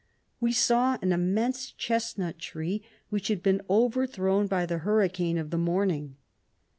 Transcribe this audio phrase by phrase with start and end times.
[0.39, 5.37] We saw an im > mense chesnut tree, which had been overthrown by the hurricane
[5.37, 6.15] of the morning.